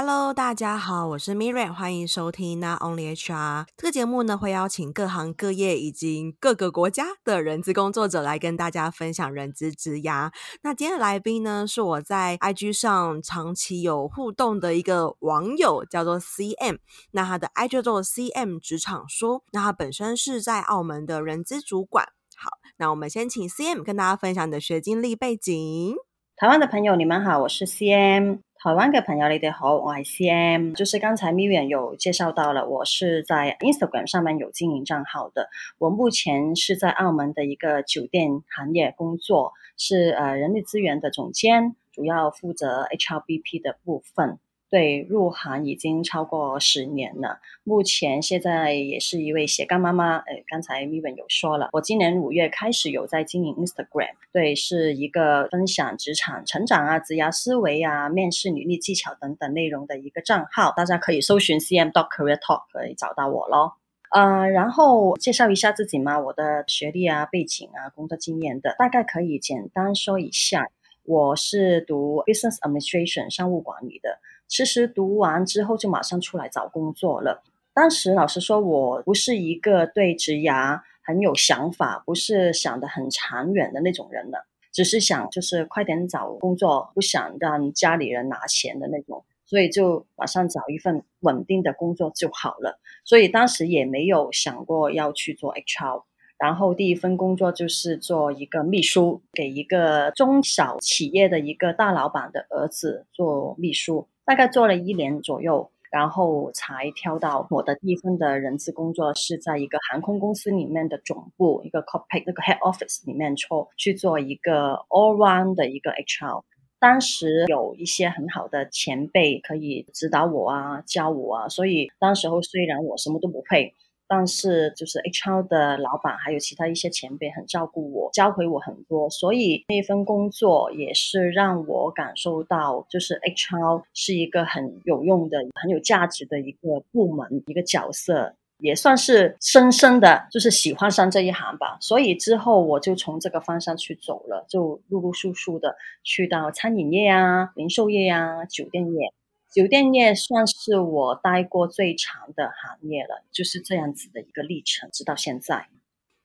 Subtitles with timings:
[0.00, 10.30] Hello，大家好，我是 Miriam，欢迎收听 Not Only HR 这个节目呢，会邀请各行各业以及各个国家的人资工作者来跟大家分享人资职涯。
[10.62, 16.78] 那今天的来宾呢，是我在 IG 上长期有互动的一个网友，叫做 CM。
[17.10, 22.06] 那他的 IG 叫做 CM 职场说，那他本身是在澳门的人资主管。
[22.36, 25.96] 好，那我们先请 CM 跟大家分享你的学经历背景。
[26.36, 28.38] 台湾的朋友，你们好，我是 CM。
[28.68, 30.74] 台湾的朋友，你哋好，我系 CM。
[30.74, 35.48] 就是刚才 Miriam 有介绍到了，我是在 Instagram 上面有经营账号的。
[35.78, 44.38] 我目前是在澳门的一个酒店行业工作，是呃人力资源的总监，主要负责 HRBP 的部分。
[44.70, 47.40] 对，入行已经超过十年了。
[47.64, 50.18] 目前现在也是一位斜杠妈妈。
[50.18, 60.74] 呃，刚才 Miriam 有说了，我今年五月开始有在经营 Instagram，对，是一个分享职场成长啊、职涯思维啊、面试履历技巧等等内容的一个账号。
[60.76, 63.76] 大家可以搜寻 CM dot Career Talk 可以找到我咯。
[64.10, 70.68] 呃，然后介绍一下自己嘛，我的学历啊、背景啊、工作经验的，大概可以简单说一下。
[71.04, 74.18] 我是读 Business Administration 商务管理的。
[74.48, 77.44] 其实读完之后就马上出来找工作了。
[77.74, 92.80] 当时老实说，我不是一个对职涯很有想法，不是想的很长远的那种人了，只是想就是快点找工作，不想让家里人拿钱的那种，所以就马上找一份稳定的工作就好了。
[93.04, 96.02] 所以当时也没有想过要去做 HR。
[96.36, 104.08] 然后第一份工作就是做一个秘书，给一个中小企业的一个大老板的儿子做秘书。
[104.28, 116.42] 大概做了一年左右，然后才挑到我的第一份的人资工作，是在一个航空公司里面的总部，一个 c o c p i t 那个 head office 里面做去做一个 all round 的一个 HR。
[116.78, 123.72] 当时有一些很好的前辈可以指导我啊，教我啊，所以当时候虽然我什么都不会。
[124.08, 141.76] 但是就是 HR 的老板还有其他一些前辈很照顾我，教会我很多，所以那份工作也是让我感受到，就是 HR 是一个很有用的、很有价值的一个部门、一个角色，也算是深深的就是喜欢上这一行吧。
[141.80, 149.12] 所以之后我就从这个方向去走了，就陆陆续续的去到餐饮业啊、零售业啊、酒店业。
[149.50, 155.68] 酒店业算是我待过最长的行业了，就是这样子的一个历程，直到现在。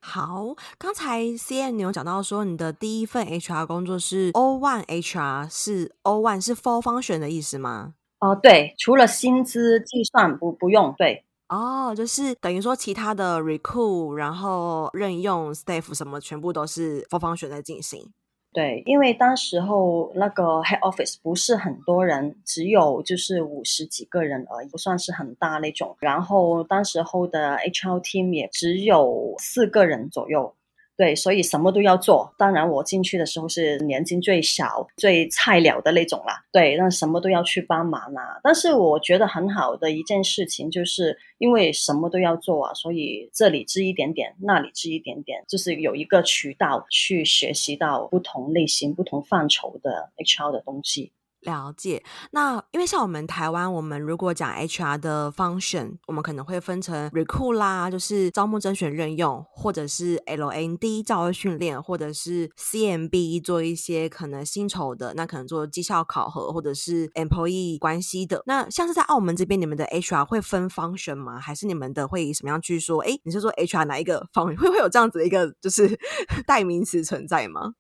[0.02, 7.94] 好，刚才 C N 你有讲到说你的第一份 HR 工作是 All One HR，是 All One 是 Full Function 的意思吗？
[8.20, 11.24] 哦，对，除了薪资计算不不用，对。
[11.48, 18.12] 哦，就是等于说其他的 Recruit，然后任用 Staff 什么，全部都是 Full Function 在进行。
[18.54, 25.98] 对，因为当时候那个 head office 不是很多人，只有就是五十几个人而已，不算是很大那种。
[26.00, 30.54] 然后当时候的 HR team 也只有四个人左右。
[30.96, 32.34] 对，所以什么都要做。
[32.38, 36.44] 当然，我进去的时候是年纪最小、最菜鸟的那种啦。
[36.52, 38.40] 对，那什么都要去帮忙啦。
[38.44, 51.12] 但是我觉得很好的一件事情，就是因为什么都要做啊，所以这里知一点点，那里知一点点，就是有一个渠道去学习到不同类型、不同范畴的 HR 的东西。
[51.44, 68.42] 了解，那因为像我们台湾，我们如果讲 HR 的 function，我们可能会分成 recruit 啦，就是招募、甄选、任用，或者是 LND 教育训练，或者是 CMB 做一些可能薪酬的，那可能做绩效考核，或者是 employee 关系的。
[68.46, 71.40] 那像是在澳门这边，你们的 HR 会分 function 吗？
[71.40, 73.02] 还是你们的会以什么样去说？
[73.02, 76.00] 哎，你是说 HR 哪一个方 会会有这样子的一个就是
[76.48, 77.74] 代名词存在吗？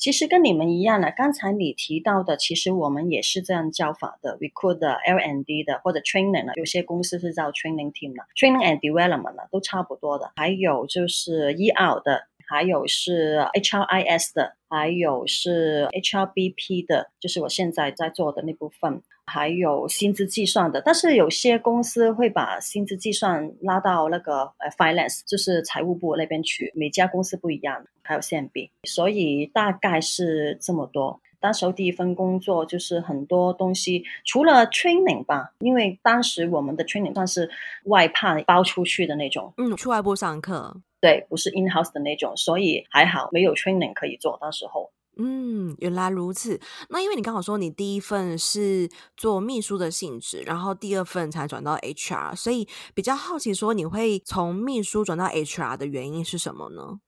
[0.00, 10.32] 其实跟你们一样的，刚才你提到的，其实我们也是这样叫法的，recruit 的 L n D 的或者 training 呢，有些公司是叫 training team 的，training and development 呢都差不多的。
[10.36, 19.00] 还有就是 ER 的，还有是 HRIS 的，还有是 HRBP 的，就是我现在在做的那部分。
[19.24, 26.72] 还有薪资计算的，但是有些公司会把薪资计算拉到那个呃 finance，就是财务部那边去。
[26.74, 31.20] 每家公司不一样，还有 CMB，所以大概是这么多。
[31.38, 37.48] 当时候第一份工作就是很多东西，除了 training 吧，因为当时我们的 training 算是
[37.84, 44.38] 外派包出去的那种，嗯，去外部上课，对，不是 in house 的那种，所以还好没有 training 可以做。
[44.40, 44.92] 到时候。
[45.16, 46.58] 嗯，原来如此。
[46.88, 57.00] 那因为你刚好说你第一份是做秘书的性质，然后第二份才转到 HR，所以比较好奇说你会从秘书转到 HR 的原因是什么呢？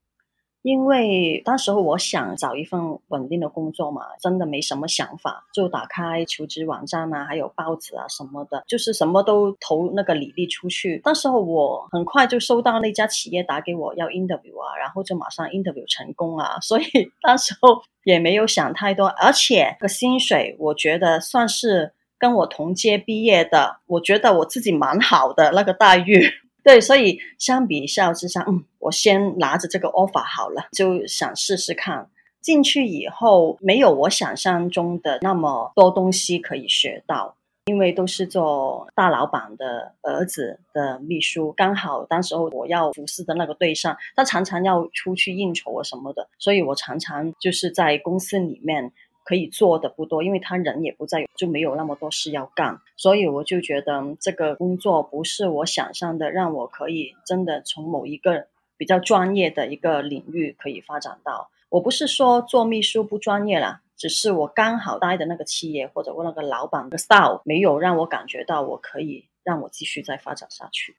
[0.63, 10.99] 因为当时候我想找一份稳定的工作嘛，真的没什么想法，就打开求职网站啊，还有报纸啊什么的，就是什么都投那个履历出去。
[11.03, 16.85] 当时候我很快就收到那家企业打给我要 interview 啊，然后就马上 interview 成功啊，所以
[17.21, 26.25] 当时候也没有想太多，而且个薪水我觉得算是跟我同届毕业的，我觉得我自己蛮好的那个待遇。
[26.63, 32.09] 对，所以相比较之下，嗯，我先拿着这个 offer 好了，就想试试看。
[32.41, 48.91] 进去以后，没有我想象中的那么多东西可以学到，因为都是做大老板的儿子的秘书，刚好当时候我要服侍的那个对象，他常常要出去应酬啊什么的，所以我常常就是在公司里面。
[49.23, 58.47] 可以做的不多，因为他人也不在，就没有那么多事要干，所以我就觉得这个工作不是我想象的，让我可以真的从某一个
[58.77, 61.49] 比较专业的一个领域可以发展到。
[61.69, 70.95] 我不是说做秘书不专业啦，只是我刚好待的那个企业或者我那个老板的 style 没有让我感觉到我可以让我继续再发展下去。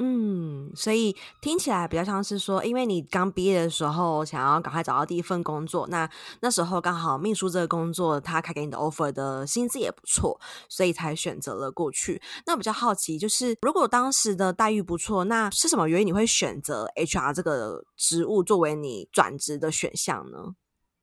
[0.00, 6.08] 嗯，所以听起来比较像是说，因为你刚毕业的时候想要赶快找到第一份工作，那
[6.40, 12.22] 那时候刚好秘书这个工作他开给你的 offer 的薪资也不错，所以才选择了过去。
[12.46, 20.54] 那比较好奇就是，如果当时的待遇不错，那是什么原因你会选择 HR 这个职务作为你转职的选项呢？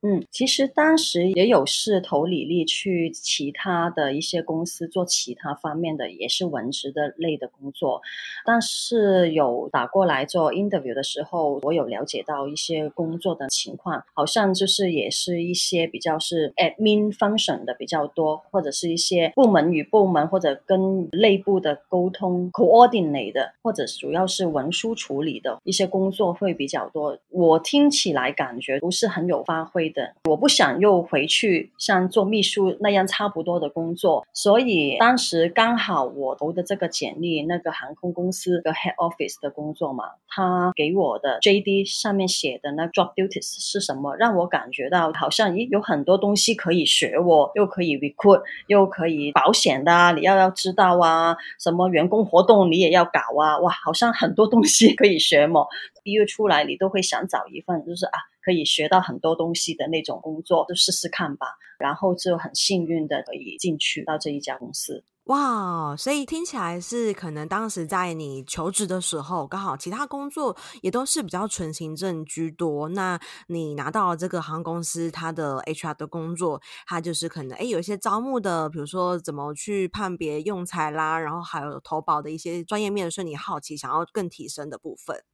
[0.08, 8.00] 嗯，其实当时也有试投履历去其他的一些公司做其他方面的，也是文职的类的工作，
[8.44, 27.18] 但是有打过来做 interview 的时候，我有了解到一些工作的情况，好像就是也是一些比较是 admin function 的比较多，或者是一些部门与部门或者跟内部的沟通 coordinate 的，或者主要是文书处理的一些工作会比较多。
[27.30, 29.90] 我听起来感觉不是很有发挥
[30.24, 55.66] 我不想又回去像做秘书那样差不多的工作，所以当时刚好我投的这个简历，那个航空公司的 head office 的工作嘛，他给我的 JD 上面写的那 job duties 是什么，让我感觉到好像咦有很多东西可以学，我又可以 recruit，又可以保险的啊，你要要知道啊，什么员工活动你也要搞啊，哇，好像很多东西可以学嘛。
[56.06, 58.18] 毕业出来你都会想找一份就是啊。
[58.46, 61.48] 可以学到很多东西的那种工作，就试试看吧。
[61.80, 65.02] 然后就很幸运的可以进去到这一家公司。
[65.24, 72.88] 哇，所以听起来是可能当时在你求职的时候，刚好其他工作也都是比较纯行政居多。
[72.90, 73.18] 那
[73.48, 85.24] 你拿到这个航空公司，它的 HR 的工作，它就是可能诶有一些招募的，比如说怎么去判别用材啦，然后还有投保的一些专业面，是你好奇想要更提升的部分。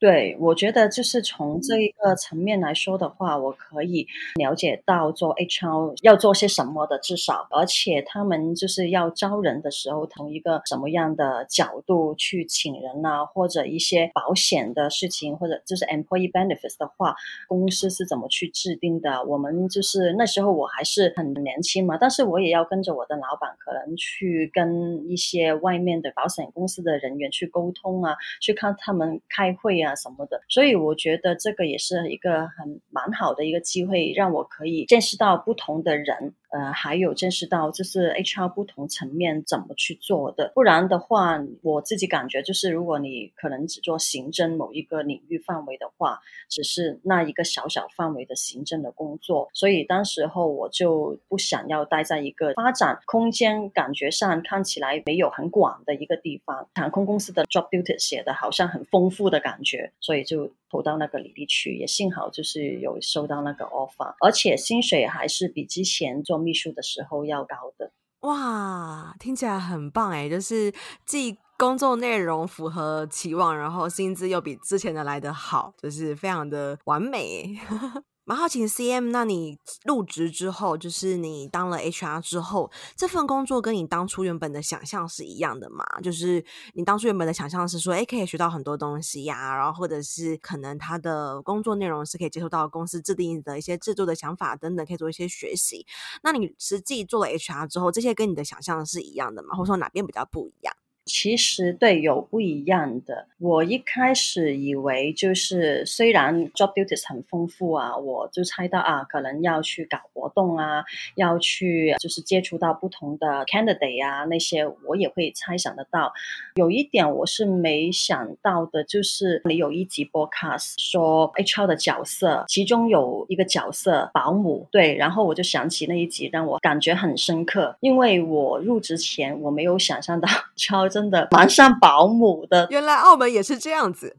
[0.00, 17.14] 对，我觉得就是从这一个层面来说的话，我可以了解到做 HR 要做些什么的，至少，而且他们就是要招人的时候，从一个什么样的角度去请人啊，或者一些保险的事情，或者就是 employee benefits 的话，
[17.48, 19.24] 公司是怎么去制定的？
[19.24, 29.93] 我们就是那时候我还是很年轻嘛，但是我也要跟着我的老板，可能去跟一些外面的保险公司的人员去沟通啊，去看他们开会啊。
[29.94, 36.34] 什么的，所以我觉得这个也是一个很蛮好的一个机会，让我可以见识到不同的人。
[36.54, 56.68] 呃，还有见识到就是 HR 不同层面怎么去做的，不然的话，我自己感觉就是，如果你可能只做行政某一个领域范围的话，只是那一个小小范围的行政的工作，所以当时候我就不想要待在一个发展空间感觉上看起来没有很广的一个地方。
[56.76, 60.52] 航空公司的 job duties 写的好像很丰富的感觉，所以就。
[60.70, 67.90] 投到那个履历去，也幸好就是有收到那个 offer，而且薪水还是比之前做秘书的时候要高的。
[68.20, 70.72] 哇，听起来很棒哎，就是
[71.04, 77.58] 既工作内容符合期望，然后薪资又比之前的来得好，就是非常的完美。
[78.26, 85.84] 蛮好奇，CM，那你入职之后，就是你当了 HR 之后，这份工作跟你当初原本的想象是一样的吗？
[86.02, 95.86] 就是你当初原本的想象是说，诶，可以学到很多东西呀，然后或者是可能他的工作内容是可以接受到公司制定的一些制度的想法等等，可以做一些学习。
[96.22, 99.54] 那你实际做了 HR 之后，这些跟你的想象是一样的吗？
[99.54, 100.74] 或者说哪边比较不一样？
[101.04, 103.26] 其实对有不一样的。
[103.38, 110.82] 我一开始以为就是虽然 job duties 很丰富啊，我就猜到啊，可能要去搞活动啊，
[111.16, 116.12] 要去就是接触到不同的 candidate 啊，那些我也会猜想得到。
[116.54, 132.68] 有一点我是没想到的，就是你有一集 broadcast 说 HR 的角色，其中有一个角色保姆，对，然后我就想起那一集，让我感觉很深刻，因为我入职前我没有想象到 HR 真的蛮像保姆的。
[132.70, 134.14] 原来澳门也是这样子。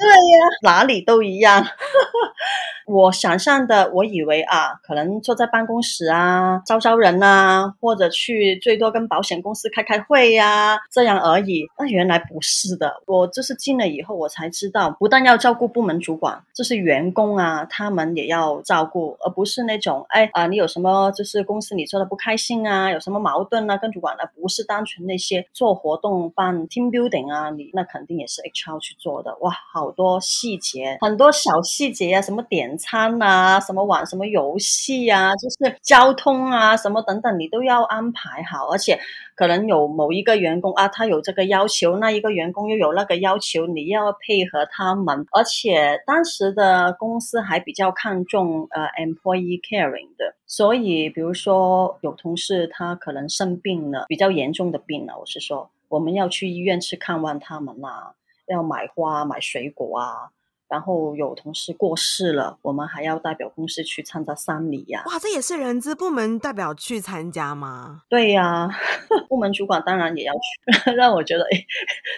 [0.00, 1.64] 对呀，哪里都一样。
[2.86, 11.66] 我想象的，我以为啊，可能坐在办公室啊，招招人啊，或者去最多跟保险公司开开会呀，这样而已。
[11.78, 29.36] 那原来不是的，我就是进了以后，我才知道，不但要照顾部门主管，就是员工啊，他们也要照顾，而不是那种，哎啊，你有什么就是公司你做的不开心啊，有什么矛盾啊，跟主管呢，不是单纯那些做活动办 team building 啊，你那肯定也是 HR 去做的。
[29.42, 32.70] 哇，好多细节，很多小细节啊，什么点。
[32.78, 38.68] 餐啊，什么玩什么游戏啊，就是交通啊，什么等等，你都要安排好。
[38.70, 38.98] 而且
[39.34, 45.26] 可能有某一个员工啊，他有这个要求，那一个员工又有那个要求，你要配合他们。
[45.32, 58.14] 而且当时的公司还比较看重呃 employee caring 的，所以比如说有同事他可能生病了，比较严重的病了，我是说我们要去医院去看望他们啊，
[58.50, 60.32] 要买花买水果啊。
[60.70, 65.02] 然后有同事过世了，我们还要代表公司去参加丧礼呀。
[65.06, 68.02] 哇，这也是人资部门代表去参加吗？
[68.08, 68.70] 对呀、啊，
[69.28, 70.92] 部门主管当然也要去。
[70.96, 71.66] 让我觉得，诶，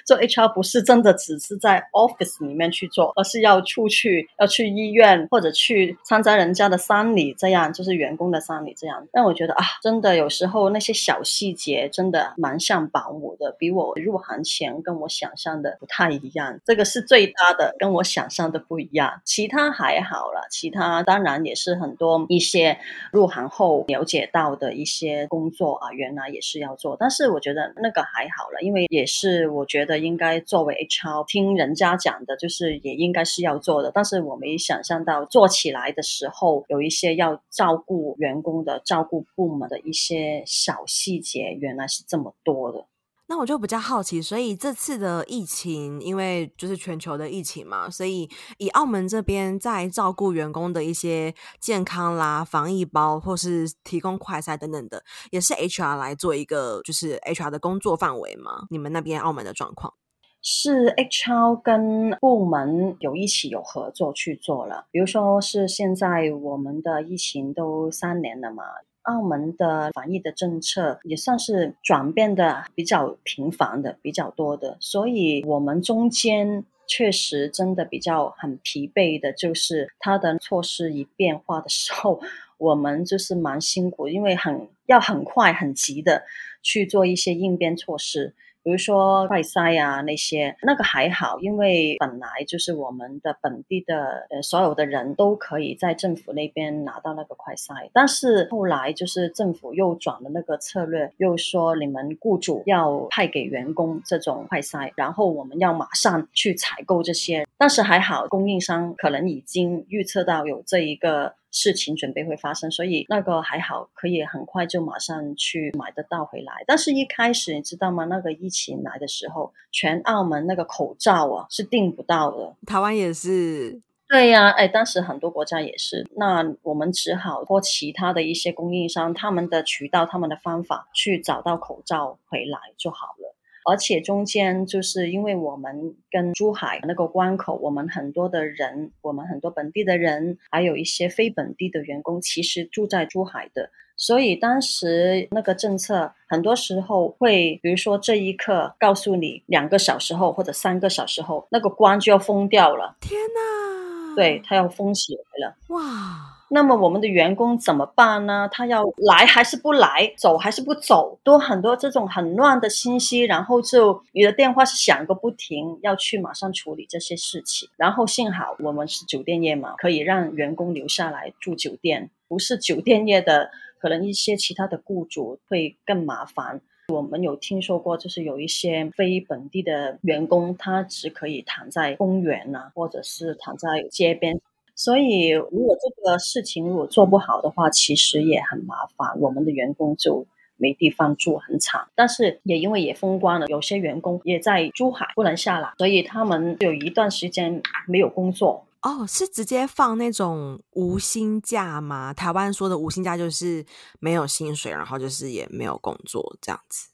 [0.05, 9.09] 做 HR 不是真的只是在 office 里面去做，而是要出去，要去医院或者去参加人家的丧礼，这样就是员工的丧礼这样。
[9.13, 16.61] 让我觉得啊，真的有时候那些小细节真的蛮像保姆的，比我入行前跟我想象的不太一样。
[16.67, 18.42] 这个是最大的，跟我想象。
[18.51, 20.47] 的不一样，其他还好了。
[20.51, 22.79] 其他当然也是很多一些
[23.13, 26.97] 入行后了解到的一些工作啊，原来也是要做。
[26.99, 33.91] 但是我觉得那个还好了，因为也是我觉得应该作为 HR 听人家讲的，就是也应该是要做的。
[33.95, 42.87] 但是我没想象到做起来的时候，有一些要照顾员工的、照顾部门的一些小细节，原来是这么多的。
[43.29, 58.67] 那我就比较好奇，所以这次的疫情，因为就是全球的疫情嘛，所以以澳门这边在照顾员工的一些健康啦、防疫包，或是提供快筛等等的，也是 HR 来做一个就是 HR 的工作范围吗？
[58.69, 59.95] 你们那边澳门的状况
[60.43, 68.65] 是 HR 跟部门有一起有合作去做了，比如说是现在我们的疫情都三年了嘛。
[69.03, 82.21] 澳门的防疫的政策也算是转变的比较频繁的、比较多的，所以我们中间确实真的比较很疲惫的，就是它的措施一变化的时候，
[82.59, 86.25] 我们就是蛮辛苦，因为很要很快很急的
[86.63, 88.35] 去做一些应变措施。
[88.63, 111.35] 比如说快筛啊那些，那个还好，因为本来就是我们的本地的呃所有的人都可以在政府那边拿到那个快筛，但是后来就是政府又转了那个策略，又说你们雇主要派给员工这种快筛，然后我们要马上去采购这些，但是还好供应商可能已经预测到有这一个。
[111.53, 116.65] 事情准备会发生，所以那个还好，可以很快就马上去买得到回来。
[116.67, 118.07] 但是，一开始你知道吗？
[118.07, 122.57] 那个疫情来的时候，全澳门那个口罩啊是订不到的。
[122.67, 123.81] 台湾也是。
[124.09, 126.07] 对呀，哎，当时很多国家也是。
[126.17, 133.35] 那我们只好托其他的一些供应商，他们的渠道、他们的方法去找到口罩回来就好了。
[133.65, 152.97] 而且中间就是因为我们跟珠海那个关口，我们很多的人，我们很多本地的人，还有一些非本地的员工，其实住在珠海的，所以当时那个政策很多时候会，比如说这一刻告诉你两个小时后或者三个小时后，那个关就要封掉了。
[153.01, 154.15] 天哪！
[154.17, 155.57] 对，它要封起来了。
[155.69, 156.42] 哇！
[156.55, 158.47] 那么我们的员工怎么办呢？
[158.53, 160.13] 他要来还是不来？
[160.19, 161.19] 走还是不走？
[161.25, 167.71] 都很多这种很乱的信息，然后就你的电话是响个不停，要去马上处理这些事情。
[167.77, 172.11] 然后幸好我们是酒店业嘛，可以让员工留下来住酒店。
[172.29, 176.61] 不是酒店业的，可能一些其他的雇主会更麻烦。
[176.89, 184.39] 我们有听说过，就是有一些非本地的员工，他只可以躺在公园啊，或者是躺在街边。
[184.85, 189.21] 所以，如果这个事情如果做不好的话，其实也很麻烦。
[189.21, 191.87] 我们的员工就没地方住，很惨。
[191.95, 198.65] 但是也因为也封关了，有些员工也在珠海不能下来，所以他们有一段时间没有工作。
[198.83, 202.13] 哦，是直接放那种无薪假吗？
[202.13, 203.65] 台湾说的无薪假就是
[204.01, 206.89] 没有薪水，然后就是也没有工作这样子。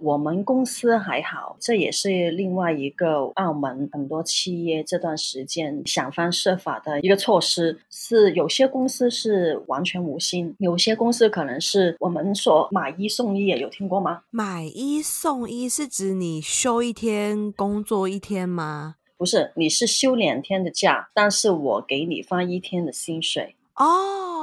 [0.00, 7.78] 我们公司还好，这也是另外一个澳门很多企业这段时间想方设法的一个措施。
[7.88, 14.22] 是有些公司是完全无薪，有些公司可能是我们说买一送一，有听过吗？
[14.30, 18.96] 买一送一是指你休一天工作一天吗？
[19.16, 24.33] 不是，你是休两天的假，但是我给你发一天的薪水哦，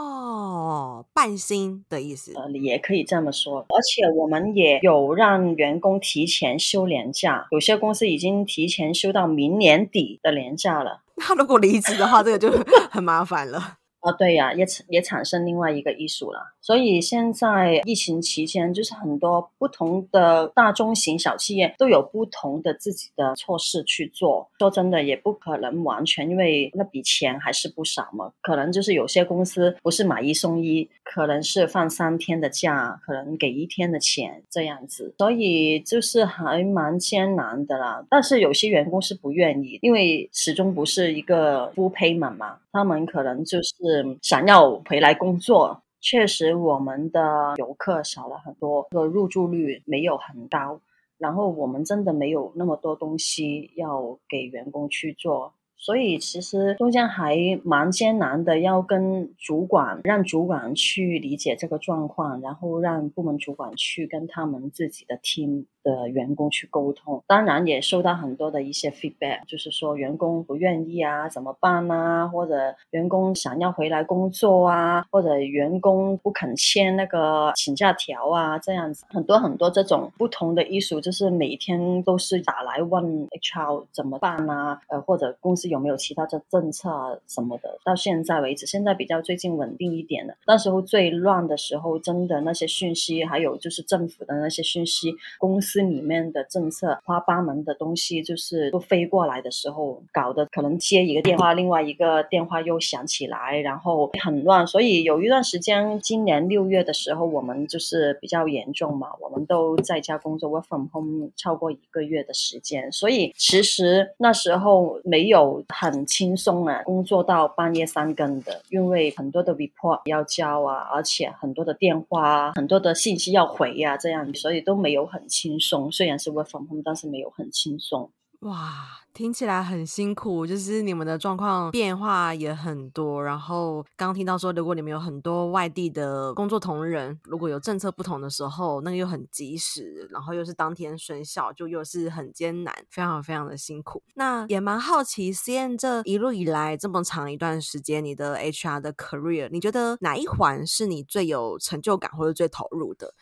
[1.14, 2.34] 半薪的意思。
[2.36, 3.60] 呃，也可以这么说。
[3.60, 11.02] 而且我们也有让员工提前休年假，有些公司已经提前休到明年底的年假了。
[11.18, 12.50] 那如果离职的话，这个就
[12.90, 13.78] 很麻烦了。
[14.02, 16.54] 啊，对呀，也也产生另外一个艺术了。
[16.60, 24.50] 所以现在疫情期间，就是很多不同的大中型小企业都有不同的自己的措施去做。
[24.60, 28.32] 说真的，也不可能完全，因为那笔钱还是不少嘛。
[28.42, 35.14] 可能就是有些公司不是买一送一，可能是放三天的假，可能给一天的钱这样子。
[35.18, 38.06] 所以就是还蛮艰难的啦。
[38.10, 44.18] 但是有些员工是不愿意，因为始终不是一个 full payment 嘛，他们可能就是。
[44.22, 50.80] 想要回来工作，确实我们的游客少了很多，个入住率没有很高，
[51.18, 55.54] 然后我们真的没有那么多东西要给员工去做。
[55.78, 67.24] 所以其实中间还蛮艰难的，要跟主管让主管去理解这个状况，然后让部门主管去跟他们自己的 team 的员工去沟通。
[67.26, 72.28] 当然也收到很多的一些 feedback，就是说员工不愿意啊，怎么办啊？
[72.28, 84.80] 或者员工想要回来工作啊，或者员工不肯签那个请假条啊，这样子很多很多这种不同的 issue，就是每天都是打来问 HR 怎么办啊？
[84.90, 85.62] 呃，或者公司。
[85.72, 87.80] 有没有其他的政策啊什么的？
[87.86, 90.34] 到现在为止，现在比较最近稳定一点了。
[90.46, 104.66] 那时候最乱的时候，真的那些讯息，还有就是政府的那些讯息，公司里面的政策花八门的东西，就是都飞过来的时候，搞得可能接一个电话，另外一个电话又响起来，然后很乱。
[104.68, 112.92] 所以有一段时间，今年六月的时候，我们就是比较严重嘛，我们都在家工作，work from home 超过一个月的时间。
[112.92, 115.62] 所以其实那时候没有。
[115.70, 125.92] 很轻松啊，工作到半夜三更的，因为很多的 report 要交啊，而且很多的电话、很多的信息要回呀、啊，这样，所以都没有很轻松。
[125.92, 128.12] 虽然是 work from home，但是没有很轻松。
[128.40, 128.98] 哇。
[129.14, 133.22] 听起来很辛苦，就是你们的状况变化也很多。
[133.22, 144.02] 然后刚听到说，如果你们有很多外地的工作同仁，如果有政策不同的时候，那个又很及时，然后又是当天生效，就又是很艰难，非常非常的辛苦。
[144.16, 153.14] 那也蛮好奇，CM 这一路以来这么长一段时间，你的 HR 的 career，你觉得哪一环是你最有成就感或者最投入的？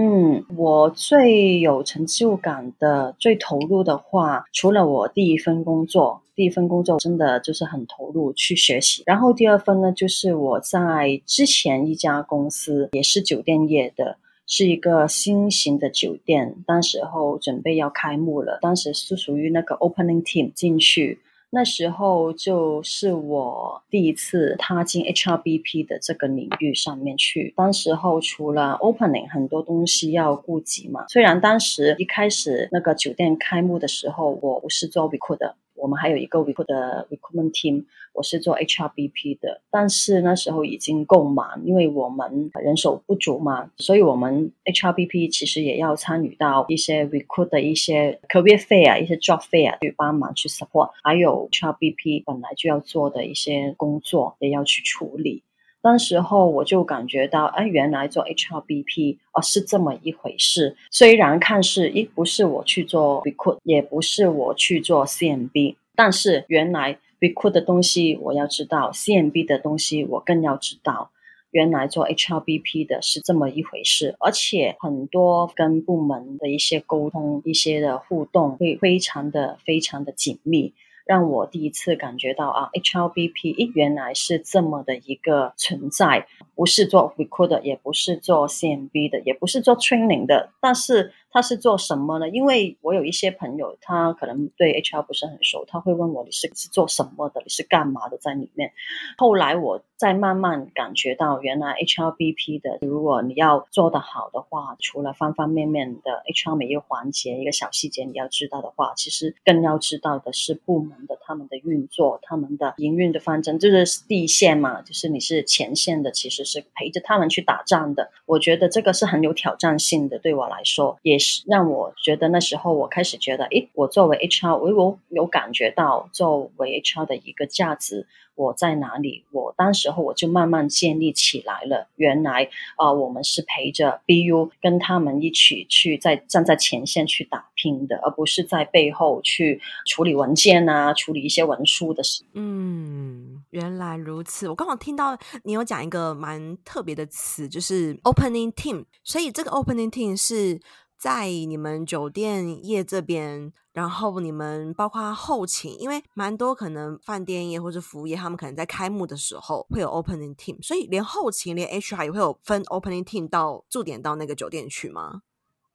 [0.00, 9.02] 嗯，我最有成就感的、最投入的话，除了我第一份工作，第一份工作真的就是很投入去学习。
[9.06, 21.18] 然后第二份呢，就是我在之前一家公司也是酒店业的，是一个新型的酒店，当时候准备要开幕了，当时是属于那个 opening team 进去。
[21.50, 27.54] 那时候就是我第一次踏进 HRBP 的这个领域上面去。
[27.56, 35.56] 当时候除了 opening 很多东西要顾及嘛，虽然当时一开始那个酒店开幕的时候，我不是做 recruit 的。
[35.74, 37.84] 我们还有一个 recruit 的 recruitment team，
[38.18, 55.44] 我是做 HRBP 的，但是那时候已经够忙，因为我们人手不足嘛，所以我们 HRBP 其实也要参与到一些 recruit 的一些 career fair、一些 job fair 去帮忙去 support，还有 HRBP 本来就要做的一些工作也要去处理。
[55.80, 60.76] 当时候我就感觉到，哎，原来做 HRBP 哦是这么一回事。
[60.90, 71.10] 虽然看似，一，不是我去做 recruit，也不是我去做 CMB，但是原来 recruit 的东西我要知道，CMB 的东西我更要知道。
[71.50, 80.74] 原来做 HRBP 的是这么一回事，而且很多跟部门的一些沟通、一些的互动会非常的、非常的紧密。
[81.06, 91.12] 让我第一次感觉到啊，HRBP 原来是这么的一个存在，不是做 recruit 的，也不是做 CMB 的，也不是做 training 的，但是。
[91.38, 92.28] 他是做什么呢？
[92.28, 98.72] 因为我有一些朋友，他可能对 HR 不是很熟，他会问我你是是做什么的，你是干嘛的在里面。
[99.16, 118.10] 后来我再慢慢感觉到，原来 HRBP 的，如果你要做得好的话，除了方方面面的 HR 每一个环节、一个小细节你要知道的话，其实更要知道的是部门的他们的运作、他们的营运的方针，就是第一线嘛，就是你是前线的，其实是陪着他们去打仗的。
[118.26, 128.06] 我觉得这个是很有挑战性的，对我来说，也是让我觉得那时候我开始觉得，诶，我作为 HR，我有感觉到作为 HR 的一个价值。
[128.38, 129.24] 我在哪里？
[129.32, 131.88] 我当时候我就慢慢建立起来了。
[131.96, 142.22] 原来啊、我们是陪着 BU 跟他们一起去在站在前线去打拼的，而不是在背后去处理文件啊，处理一些文书的事。
[142.34, 144.48] 嗯，原来如此。
[144.48, 148.84] 我刚好听到你有讲一个蛮特别的词，就是 opening team。
[149.02, 150.60] 所以这个 opening team 是
[150.98, 153.52] 在你们酒店业这边。
[153.72, 165.22] 然后你们包括后勤，因为蛮多可能饭店业或者服务业，他们可能在开幕的时候会有 opening team，所以连后勤连 HR 也会有分 opening team 到驻点到那个酒店去吗？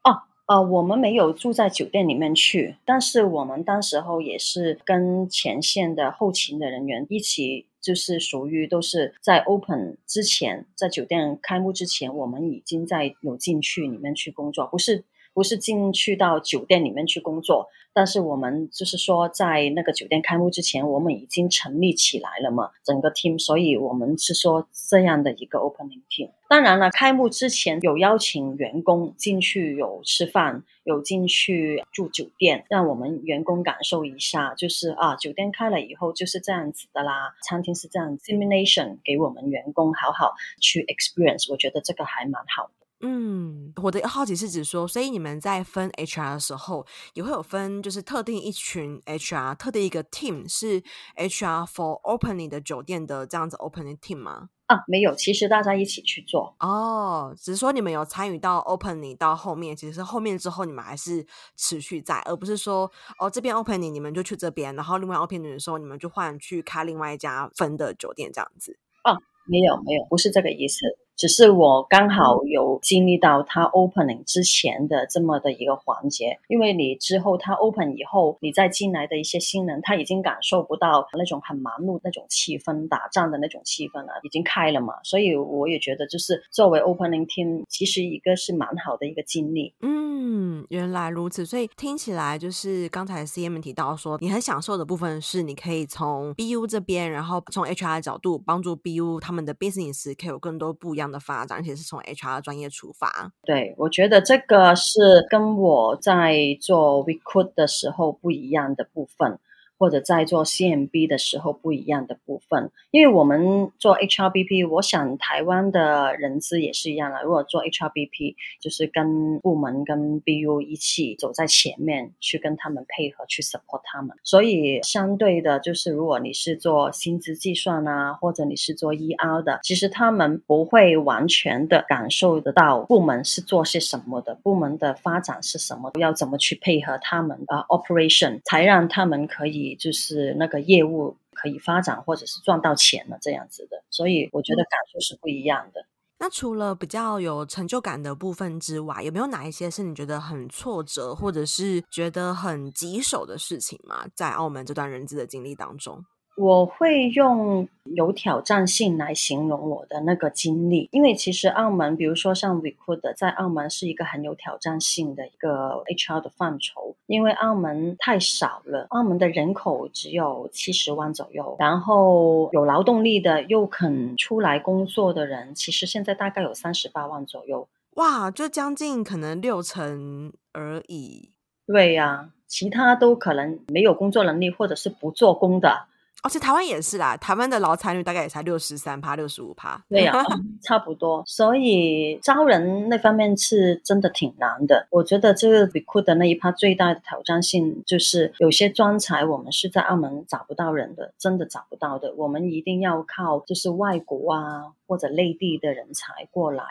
[0.04, 15.06] 哦，呃，我们没有住在酒店里面去，但是我们当时候也是跟前线的后勤的人员一起，就是属于都是在 open 之前，在酒店开幕之前，我们已经在有进去里面去工作，不是。
[15.34, 26.30] 不是进去到酒店里面去工作，但是我们就是说，在那个酒店开幕之前，我们已经成立起来了嘛，整个 team，所以我们是说这样的一个 opening team。
[26.48, 42.83] 当然了，开幕之前有邀请员工进去有吃饭，有进去住酒店，让我们员工感受一下，就是啊，酒店开了以后就是这样子的啦，餐厅是这样，simulation 给我们员工好好去 experience，我觉得这个还蛮好的。
[43.06, 50.82] 嗯，我的好奇是指说，所以你们在分 HR 的时候，也会有分，就是特定一群 HR，特定一个 team 是
[51.18, 54.52] HR for opening 的酒店的这样子 opening team 吗？
[54.68, 62.90] 啊，没有，其实大家一起去做哦，只是说你们有参与到 opening 到后面，其实是后面之后你们还是持续在，而不是说
[63.20, 68.80] 哦这边 opening 你们就去这边，然后另外 opening 的时候你们就换去开另外一家分的酒店这样子。
[69.02, 69.12] 啊，
[69.46, 70.86] 没有没有，不是这个意思。
[71.16, 84.96] 只是我刚好有经历到他 opening 之前的这么的一个环节，因为你之后他 open 以后，你再进来的一些新人，他已经感受不到那种很忙碌那种气氛，打仗的那种气氛了，已经开了嘛。
[85.04, 89.74] 所以我也觉得，就是作为 opening team，其实一个是蛮好的一个经历。
[89.82, 91.46] 嗯，原来如此。
[91.46, 101.04] 所以听起来就是刚才 CM 提到说，你很享受的部分是你可以从 BU 这边，然后从 HR 的角度帮助 BU 他们的 business 可以有更多不一样。
[101.14, 103.32] 的发展，而且是从 HR 专业出发。
[103.44, 105.00] 对，我觉得这个是
[105.30, 109.40] 跟我在做 recruit 的时候不一样的部分。
[109.78, 117.24] 或者在做 CMB 的时候不一样的部分，因为我们做 HRBP，我想台湾的人资也是一样的。
[117.24, 124.16] 如果做 HRBP，就是跟部门跟 BU 一起走在前面，去跟他们配合，去 support 他们。
[124.24, 139.63] 所以相对的，就是如果你是做薪资计算啊，或者你是做 ER 的，其实他们不会完全的感受得到部门是做些什么的，部门的发展是什么，要怎么去配合他们的 operation，才让他们可以。
[139.76, 145.86] 就是那个业务可以发展，或者是赚到钱了这样子的，所以我觉得感受是不一样的。
[146.20, 154.06] 那除了比较有成就感的部分之外，有没有哪一些是你觉得很挫折，或者是觉得很棘手的事情吗？
[154.16, 156.06] 在澳门这段人资的经历当中？
[156.36, 177.68] 我会用有挑战性来形容我的那个经历，因为其实澳门，比如说像 Recruit，在澳门是一个很有挑战性的一个 HR 的范畴，因为澳门太少了，澳门的人口只有七十万左右，然后有劳动力的又肯出来工作的人，其实现在大概有三十八万左右。
[177.98, 181.30] 哇，就将近可能六成而已。
[181.68, 185.86] 对呀、啊，其他都可能没有工作能力，或者是不做工的。
[186.24, 189.84] 而且、台湾也是啦，台湾的劳参率大概也才六十三趴、六十五趴。
[189.90, 190.24] 对呀、啊，
[190.64, 191.22] 差不多。
[191.28, 194.88] 所以招人那方面是真的挺难的。
[194.90, 202.14] 我觉得这个 recruit 的那一趴最大的挑战性就是有些专才我们是在澳门找不到人的，真的找不到的。
[202.16, 206.64] 我们一定要靠就是外国啊或者内地的人才过来。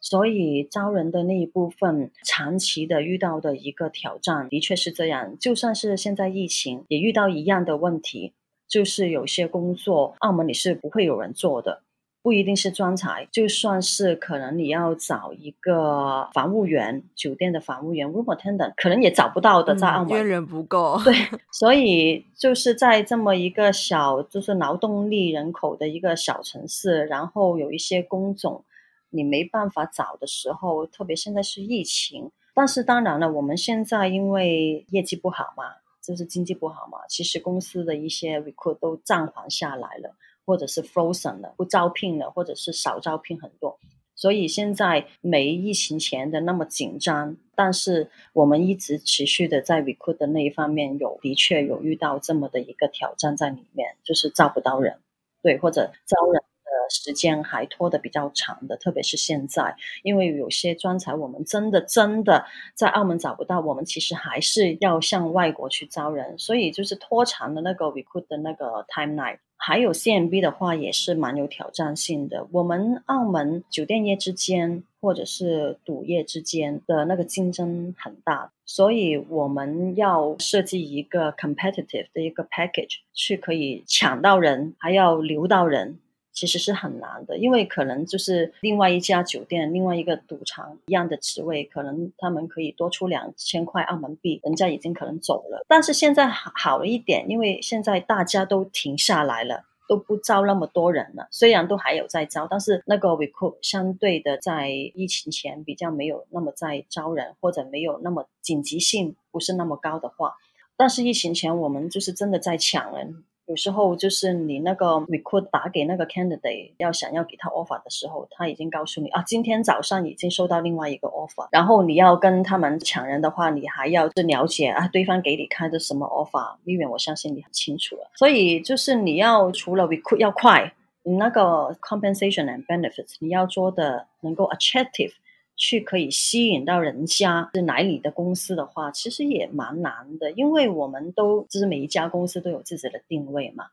[0.00, 5.36] 所以招人的那一部分长期的遇到的一个挑战，的确是这样。
[5.40, 8.32] 就算是现在疫情，也遇到一样的问题。
[8.68, 11.82] 就是有些工作，澳门你是不会有人做的，
[12.22, 20.98] 不一定是专才，就算是可能你要找一个房务员，酒店的房务员 room attendant，可能也找不到的，在澳门，因为人不够。
[21.04, 21.14] 对，
[21.52, 28.64] 所以就是在这么一个小，就是劳动力人口的一个小城市，然后有一些工种
[29.10, 35.64] 你没办法找的时候，特别现在是疫情，但是当然了，我们现在因为业绩不好嘛，
[36.04, 40.14] 就是经济不好嘛，其实公司的一些 recruit 都暂缓下来了。
[40.46, 43.78] 或者是 frozen 了，不招聘了，或者是少招聘很多，
[44.14, 54.98] 所以现在没疫情前的那么紧张，但是我们一直持续的在 recruit 的那一方面有的确有遇到这么的一个挑战在里面，就是招不到人，
[55.40, 56.42] 对，或者招人
[56.90, 69.38] 时间还拖得比较长的，特别是现在，因为有些专才我们真的真的在澳门找不到，我们其实还是要向外国去招人，所以就是拖长的那个 recruit 的那个 timeline。
[69.56, 72.46] 还有 CMB 的话也是蛮有挑战性的。
[72.52, 85.98] 我们澳门酒店业之间或者是赌业之间的那个竞争很大，所以我们要设计一个 competitive 的一个 package，去可以抢到人，还要留到人。
[86.34, 95.64] 其实是很难的，因为可能就是另外一家酒店、另外一个赌场一样的职位，可能他们可以多出两千块澳门币，人家已经可能走了。
[95.68, 101.28] 但是现在好好一点，因为现在大家都停下来了，都不招那么多人了。
[101.30, 110.34] 虽然都还有在招，但是那个 recruit 相对的在疫情前比较没有那么在招人，或者没有那么紧急性不是那么高的话，
[110.76, 113.22] 但是疫情前我们就是真的在抢人。
[113.46, 121.46] 有时候就是你那个 recruit 打给那个 candidate 要想要给他 offer 的时候，他已经告诉你啊，今天早上已经收到另外一个 offer。
[121.52, 126.56] 然后你要跟他们抢人的话，你还要是了解啊，对方给你开的什么 offer。
[126.64, 128.10] 因为我相信你很清楚了。
[128.14, 135.12] 所以就是你要除了 recruit 要快，你那个 compensation and benefits 你要做的能够 attractive。
[135.56, 143.66] 去可以吸引到人家是来你的公司的话，其实也蛮难的，因为我们都就是每一家公司都有自己的定位嘛，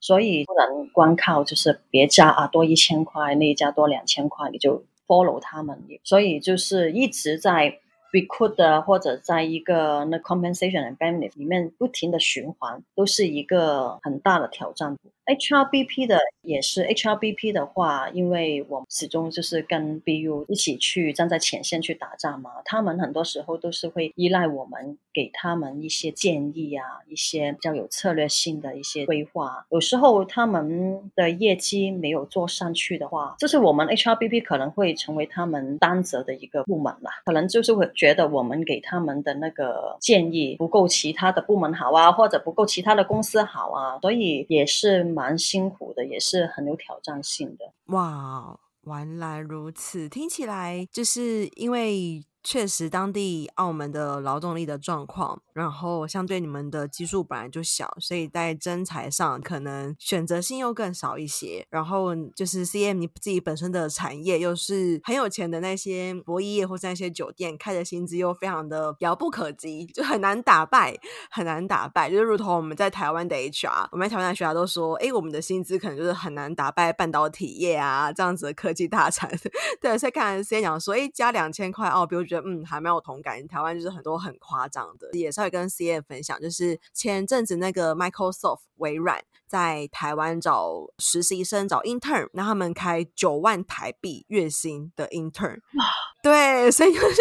[0.00, 7.78] 所以不能光靠就是别家啊多一千块，那一家多两千块你就 follow 他们，所以就是一直在
[8.12, 14.96] recruit 或者在一个那 compensation and benefit 里面不停的循环，都是一个很大的挑战。
[15.26, 29.66] HRBP 的也是 HRBP 的话，因为我们始终就是跟 BU 一起去站在前线去打仗嘛，他们很多时候都是会依赖我们给他们一些建议啊，一些比较有策略性的一些规划。
[29.70, 45.15] 有时候他们的业绩没有做上去的话，就是我们 HRBP 可能会成为他们担责的一个部门啦，可能就是会觉得我们给他们的那个建议不够其他的部门好啊，或者不够其他的公司好啊，所以也是。
[45.16, 47.72] 蛮辛苦的，也是很有挑战性的。
[47.86, 52.22] 哇，原来如此，听起来就是因为。
[52.48, 61.66] 确实，当地澳门的劳动力的状况，然后相对你们的基数本来就小，所以在真才上可能选择性又更少一些。
[61.68, 70.96] 然后就是 CM 你自己本身的产业又是很有钱的那些博弈业或是那些酒店，开的薪资又非常的遥不可及，就很难打败，
[71.30, 72.08] 很难打败。
[72.10, 79.30] 就是如同我们在台湾的 HR，我们在台湾的 HR 都说，哎，我们的薪资可能就是很难打败半导体业啊这样子的科技大产。
[79.82, 82.46] 对，所以看 CM 讲说，哎，加两千块澳币，我觉得。
[82.46, 83.44] 嗯，还蛮有同感。
[83.48, 95.58] 台湾就是很多很夸张的，也算跟 CM 分享，就是前阵子那个 Microsoft 微软在台湾找实习生找 intern，那他们开九万台币月薪的 intern。
[96.22, 97.16] 对，所以就是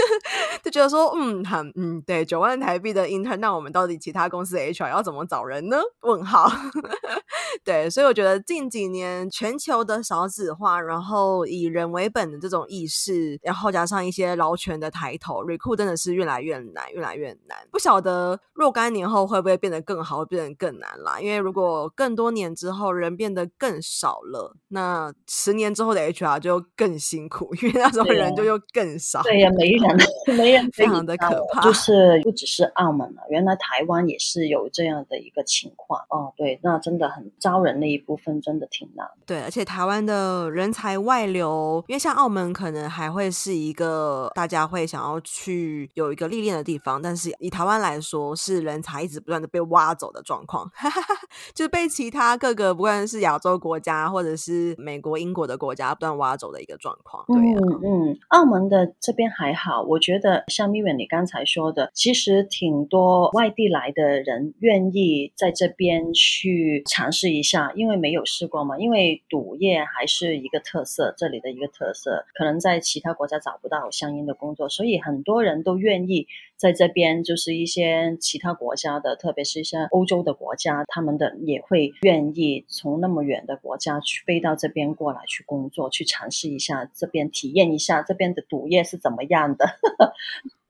[0.63, 5.79] 就觉得说，嗯，很嗯，对，九万台币的 intern，那我们到底其他公司的 HR 要怎么找人呢？
[6.01, 6.49] 问号。
[7.63, 17.57] 对，所以我觉得近几年全球的少子化，然后以人为本的这种意识，然后加上一些劳权的抬头，recruit 真的是越来越难，越来越难。
[17.71, 21.19] 不晓得若干年后会不会变得更好，会变得更难啦？
[21.19, 29.21] 因为如果更多年之后人变得更少了，那十年之后的 HR 就更辛苦，因为那时候人就又更少。
[29.23, 29.97] 对呀，没人，
[30.37, 31.61] 没人，非常的可怕。
[31.61, 35.99] 就是不只是澳门了，原来台湾也是有这样的一个情况。
[36.09, 39.05] 哦，对，那真的很招人那一部分真的挺难。
[39.25, 50.69] 对，而且台湾的人才外流，因为像澳门可能还会是一个大家会想要去有一个历练的地方，但是以台湾来说，是人才一直不断的被挖走的状况。
[51.53, 57.25] 就是被其其他各个不管是亚洲国家或者是美国、英国的国家不断挖走的一个状况。
[57.25, 68.77] 对啊，嗯嗯，澳门的这边还好，我觉得像蜜远你刚才说的，其实挺多外地来的人愿意在这边去尝试一下，因为没有试过嘛。
[68.77, 89.65] 因为赌业还是一个特色，这里的一个特色，可能在其他国家找不到相应的工作，所以很多人都愿意在这边，就是一些其他国家的，特别是一些欧洲的国家，他们的也会愿意从那么远的国家去飞到这边过来去工作，去尝试一下这边，体验一下这边的赌业是怎么样的。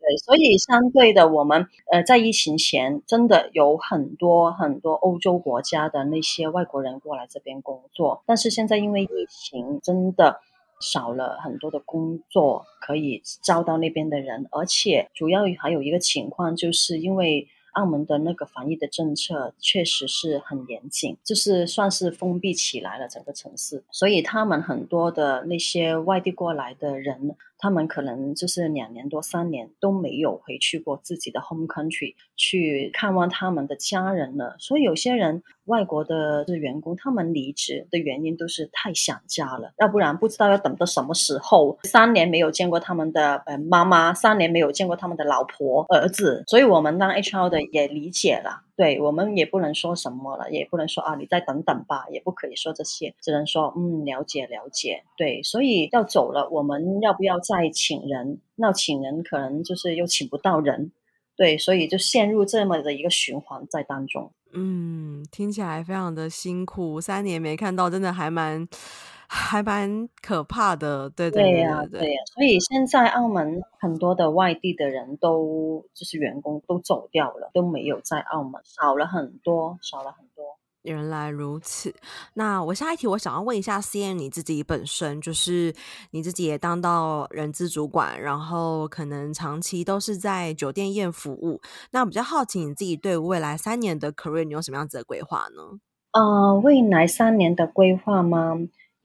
[0.08, 10.41] 对，所以相对的，我们呃在疫情前真的有很多很多欧洲国家的那些外国人过来这边工作，但是现在因为疫情，真的
[10.82, 27.36] 少了很多的工作可以招到那边的人，而且主要还有一个情况，就是因为澳门的那个防疫的政策确实是很严谨，就是算是封闭起来了整个城市，所以他们很多的那些外地过来的人。
[27.65, 48.62] 他们可能就是两年多三年都没有回去过自己的 home country 去看望他们的家人了，所以有些人外国的员工，他们离职的原因都是太想家了，要不然不知道要等到什么时候，三年没有见过他们的呃妈妈，三年没有见过他们的老婆儿子，所以我们当 HR 的也理解了。
[48.78, 55.04] 对，我们也不能说什么了，也不能说啊，你再等等吧，也不可以说这些，只能说嗯，了解了解。
[55.16, 58.40] 对，所以要走了，我们要不要再请人？
[58.56, 60.92] 那请人可能就是又请不到人，
[61.36, 64.32] 对，所以就陷入这么的一个循环在当中。
[64.54, 68.67] 嗯，听起来非常的辛苦，三年没看到，真的还蛮。
[69.28, 72.21] 还蛮可怕的，对对对呀，对呀。
[72.36, 80.35] 所以现在澳门很多的外地的人都就是员工都走掉了，都没有在澳门，少了很多，少了很多。
[80.86, 81.93] 原来如此。
[82.36, 85.74] 那我下一题，我想要问一下 CM 你自己本身，就是
[86.12, 91.60] 你自己也当到人资主管，然后可能长期都是在酒店业服务。
[91.91, 95.80] 那比较好奇你自己对未来三年的 career 你有什么样子的规划呢？
[96.12, 98.56] 呃，未来三年的规划吗？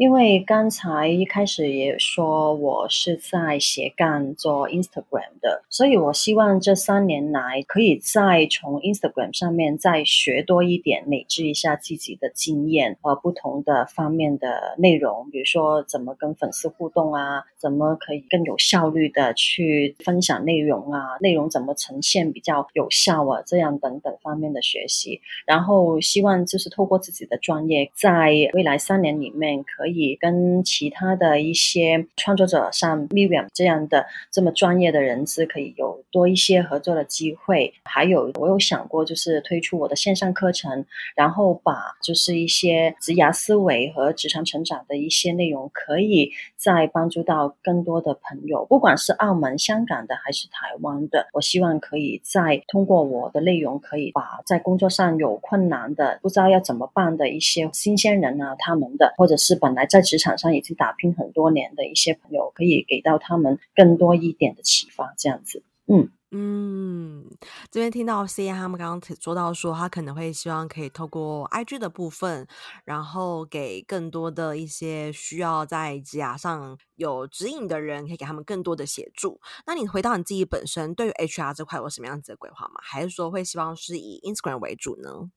[0.01, 29.90] 因为刚才一开始也说我是在斜杠做 Instagram 的，所以我希望这三年来可以再从 Instagram 上面再学多一点，累积一下自己的经验和不同的方面的内容，比如说怎么跟粉丝互动啊，怎么可以更有效率的去分享内容啊，内容怎么呈现比较有效啊，这样等等方面的学习，然后希望就是透过自己的专业，在未来三年里面可以。
[29.91, 37.75] 可以跟其他的一些创作者，像 Miriam 这样的这么专业的人士，可以有多一些合作的机会。
[37.83, 51.27] 还有，我有想过，就是推出我的线上课程，然后把就是一些职涯思维和职场成长的一些内容，可以再帮助到更多的朋友，不管是澳门、香港的还是台湾的。
[51.33, 59.80] 我希望可以再通过我的内容，可以把在工作上有困难的、不知道要怎么办的一些新鲜人啊，他们的或者是本来。
[59.87, 65.63] 在职场上已经打拼很多年的一些朋友，可以给到他们更多一点的启发，这样子。
[65.87, 67.27] 嗯嗯，
[67.73, 72.47] 这边听到 C 他们刚刚说到说，他可能会希望可以透过 IG 的部分，
[72.85, 79.41] 然后给更多的一些需要在职涯上有指引的人，可以给他们更多的协助。
[79.67, 82.75] 那你回到你自己本身，对于 HR 这块有什么样子的规划吗？
[82.81, 85.33] 还是说会希望是以 Instagram 为主呢？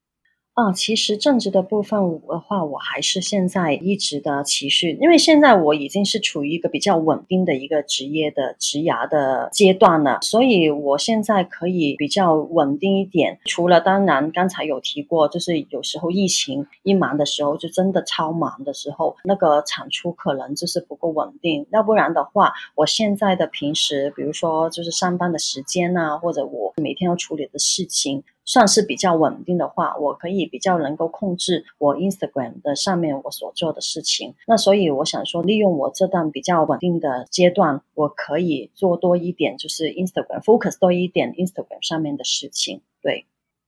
[0.53, 13.39] 啊，其实正职的部分的话，我还是现在一直的持续，因为现在我已经是处于一个比较稳定的一个职业的职涯的阶段了，所以我现在可以比较稳定一点。
[13.45, 21.65] 除了当然刚才有提过，就是有时候疫情一忙的时候，就真的超忙的时候，那个产出可能就是不够稳定。
[21.71, 28.23] 要不然的话，我现在的平时，比如说就是上班的时间啊，或者我每天要处理的事情。
[28.45, 34.33] 算是比较稳定的话，我可以比较能够控制我 Instagram 的上面我所做的事情。
[34.47, 43.25] 那所以我想说，利用我这段比较稳定的阶段，我可以做多一点，就是 Instagram focus 多一点 Instagram 上面的事情，对。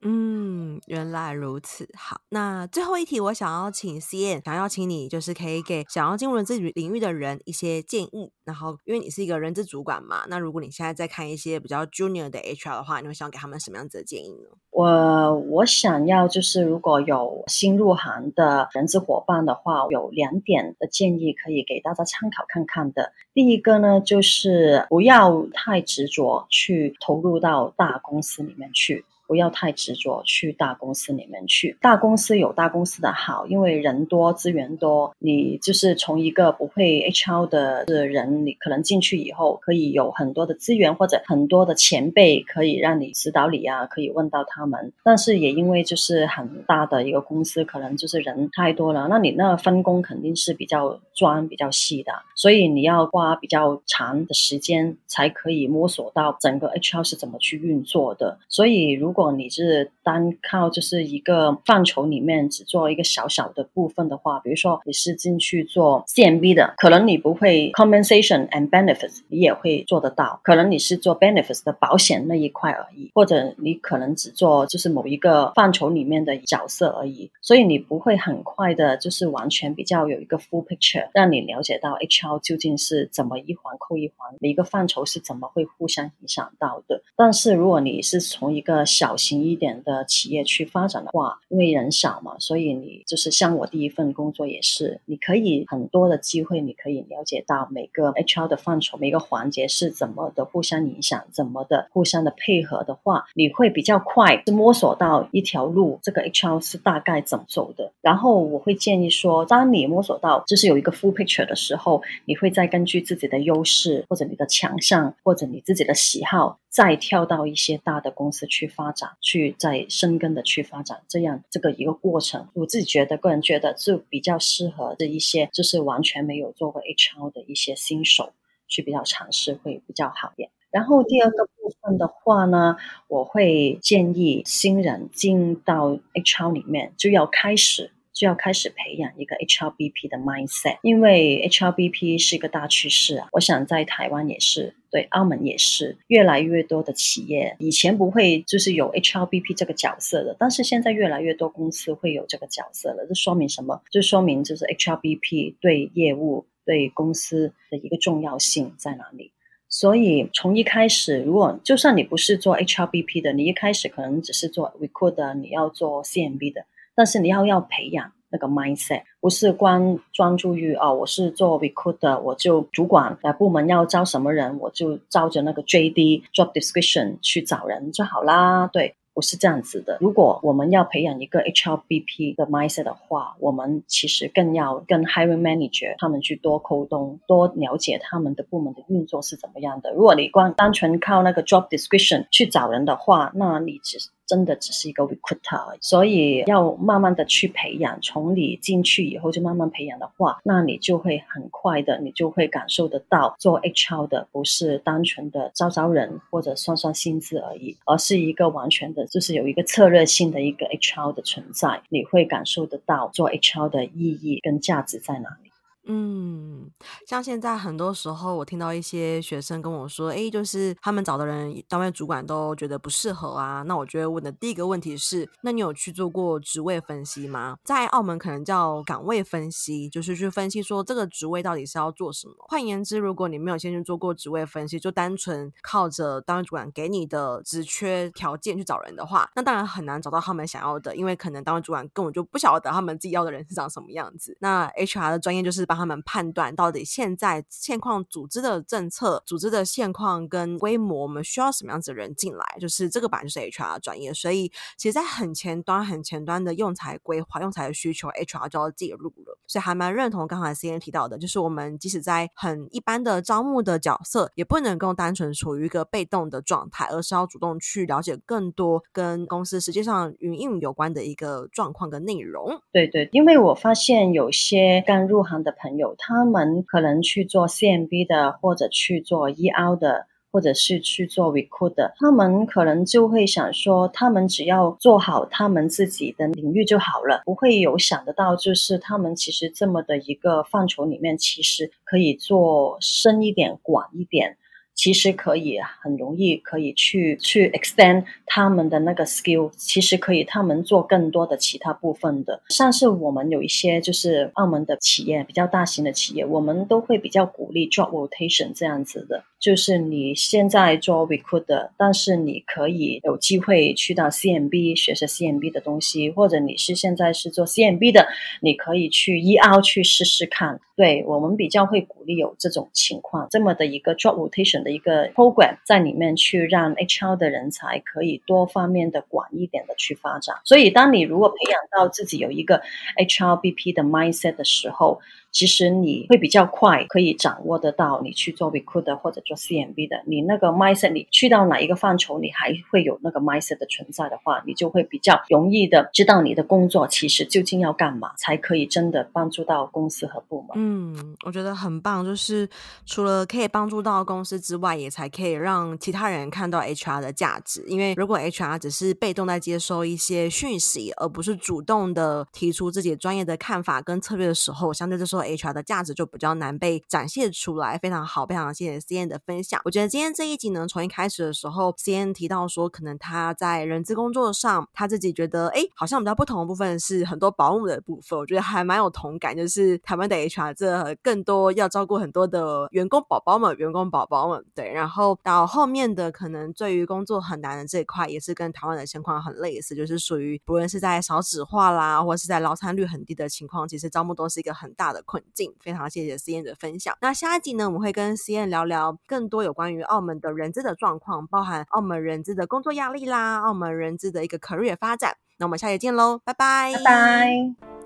[0.08, 1.90] 嗯，原来如此。
[1.98, 8.32] 好，那最后一题，我想要请 C N，想要请你，就是可以给想要进入人资领域的人一些建议。
[8.44, 14.50] 然后，因为你是一个人资主管嘛，那如果你现在在看一些比较 junior 的 HR 的话，你会想给他们什么样子的建议呢？
[14.70, 23.12] 我我想要就是，如果有新入行的人资伙伴的话，有两点的建议可以给大家参考看看的。
[23.34, 29.04] 第一个呢，就是不要太执着去投入到大公司里面去。
[29.28, 31.78] 不要太执着去大公司里面去。
[31.82, 44.94] 大公司有大公司的好，因为人多资源多，你就是从一个不会 HR 的人，你可能进去以后可以有很多的资源或者很多的前辈可以让你指导你啊，可以问到他们。
[45.04, 58.38] 但是也因为就是很大的一个公司，可能就是人太多了，那你那分工肯定是比较专、比较细的，所以你要花比较长的时间才可以摸索到整个 HR 是怎么去运作的。
[58.50, 70.40] 所以如如果你是单靠就是一个范畴里面只做一个小小的部分的话，比如说你是进去做 CMB 的，可能你不会 compensation and benefits，你也会做得到。
[70.44, 77.32] 可能你是做 benefits 的保险那一块而已，或者你可能只做就是某一个范畴里面的角色而已。
[77.42, 87.02] 所以你不会很快的，就是完全比较有一个 full picture，让你了解到 HR 究竟是怎么一环扣一环，每一个范畴是怎么会互相影响到的。
[87.16, 107.92] 但是如果你是从一个小型一点的企业去发展的话，因为人少嘛，所以你就是像我第一份工作也是，你可以很多的机会，你可以了解到每个 HR 的范畴，每个环节是怎么的互相影响，怎么的互相的配合的话，你会比较快是摸索到一条路，这个 HR 是大概怎么走的。
[108.02, 128.34] 然后我会建议说，当你摸索到就是有一个 full picture 的时候，你会再根据自己的优势或者你的强项或者你自己的喜好，再跳到一些大的公司去发展，去再深耕的去发展，这样这个一个过程，我自己觉得，个人觉得就比较适合的一些，就是完全没有做过 HR 的一些新手
[128.68, 130.50] 去比较尝试，会比较好一点。
[130.70, 132.76] 然后第二个部分的话呢，
[133.08, 137.92] 我会建议新人进到 HR 里面就要开始。
[138.16, 143.28] 就要开始培养一个 HRBP 的 mindset，因为 HRBP 是一个大趋势啊。
[143.34, 153.06] 我想在台湾也是，对，澳门也是，越来越多的企业以前不会就是有 HRBP 这个角色的，但是现在越来越多公司会有这个角色了。
[153.06, 153.82] 这说明什么？
[153.92, 159.34] 就说明就是 HRBP 对业务、对公司的一个重要性在哪里。
[159.68, 166.66] 所以从一开始，如果就算你不是做 HRBP 的，你一开始可能只是做 recruit，你要做 CMB 的。
[166.96, 178.68] 但是你要要培养那个 mindset，不是光专注于哦，我是做 recruit 的，我就主管呃部门要招什么人，我就照着那个 JD job description 去找人就好啦。
[178.68, 179.98] 对，不是这样子的。
[180.02, 189.94] 如果我们要培养一个 HRBP 的 mindset 的话，我们其实更要跟 hiring manager 他们去多沟通，多了解他们的部门的运作是怎么样的。
[189.94, 193.98] 如果你光单纯靠那个 job description 去找人的话，那你只。
[194.28, 198.00] 真的只是一个 recruiter，所以要慢慢的去培养。
[198.02, 211.82] 从你进去以后就慢慢培养的话，那你就会很快的，你就会感受得到做 HR 的不是单纯的招招人或者算算薪资而已，而是一个完全的，就是有一个策略性的一个 HR 的存在。
[211.90, 215.52] 你会感受得到做 HR 的意义跟价值在哪里。
[215.88, 216.70] 嗯，
[217.08, 223.62] 像现在很多时候，我听到一些学生跟我说，诶，就是他们找的人，单位主管都觉得不适合啊。
[223.64, 227.58] 那我觉得问的第一个问题是，那你有去做过职位分析吗？
[227.64, 232.34] 在澳门可能叫岗位分析，就是去分析说这个职位到底是要做什么。
[232.48, 244.36] 换言之，如果你没有先去做过职位分析，就单纯靠着单位主管给你的职缺条件去找人的话，那当然很难找到他们想要的，因为可能单位主管根本就不晓得他们自己要的人是长什么样子。
[244.40, 252.58] 那 HR 的专业就是把他们判断到底现在现况组织的政策、组织的现况跟规模，我们需要什么样子的人进来？
[252.60, 259.38] 就是这个版就是 HR 专业，所以其实，在很前端、很前端的用材规划、用材的需求，HR 就要介入了。
[259.48, 272.60] 所以还蛮认同刚才 C N 提到的，就是我们即使在很一般的招募的角色，也不能够单纯处于一个被动的状态，而是要主动去了解更多跟公司实际上运营有关的一个状况跟内容。
[272.72, 275.96] 对对，因为我发现有些刚入行的朋友。
[275.98, 294.38] 他们可能去做 CMB 的，或者去做 EO 的，或者是去做 Recruit 的，他们可能就会想说，他们只要做好他们自己的领域就好了，不会有想得到，就是他们其实这么的一个范畴里面，其实可以做深一点、广一点。
[294.76, 302.42] 其实可以很容易可以去去 extend 他们的那个 skill，其实可以他们做更多的其他部分的。
[302.50, 309.24] 像是我们有一些就是澳门的企业，比较大型的企业，我们都会比较鼓励 job rotation 这样子的。
[309.40, 318.08] 就是你现在做 recruit，但是你可以有机会去到 CMB 学习 CMB 的东西，或者你是现在是做 CMB 的，
[318.42, 320.60] 你可以去 ER 去试试看。
[320.76, 330.36] 对，我们比较会鼓励有这种情况，这么的一个 job rotation 的一个 program 在里面去让 HR 的人才可以多方面的广一点的去发展。
[330.44, 332.62] 所以，当你如果培养到自己有一个
[332.98, 335.00] HRBP 的 mindset 的时候，
[335.36, 350.52] 其实你会比较快可以掌握得到，你去做 recruiter 或者做 CMB 的，你那个 mindset，你去到哪一个范畴，你还会有那个 mindset 的存在的话，你就会比较容易的知道你的工作其实究竟要干嘛，才可以真的帮助到公司和部门。
[350.56, 352.48] 嗯，我觉得很棒，就是
[352.86, 357.62] 除了可以帮助到公司之外，也才可以让其他人看到 HR 的价值。
[357.68, 365.25] 因为如果 HR 只是被动在接收一些讯息，而不是主动的提出自己专业的看法跟策略的时候，相对来说。
[365.26, 369.60] HR 的价值就比较难被展现出来，非常好，非常谢谢 CN 的分享。
[369.66, 379.36] 我觉得今天这一集呢，从一开始的时候，CN 提到说，可能他在人资工作上，他自己觉得，哎，好像比较不同的部分是很多保姆的部分，我觉得还蛮有同感。
[379.36, 384.72] 就是台湾的 HR 这更多要照顾很多的员工宝宝们，员工宝宝们，对。
[384.72, 396.94] 然后到后面的可能对于工作很难的这一块，也是跟台湾的情况很类似，就是属于不论是在少子化啦，或是在劳参率很低的情况，其实招募都是一个很大的困境，非常谢谢 CM 的分享。
[397.00, 405.16] 那下一集呢，我们会跟 CM 聊聊更多有关于澳门的人资的状况，包含澳门人资的工作压力啦，澳门人资的一个 career 发展。
[405.38, 407.75] 那我们下集见喽，拜拜，拜拜。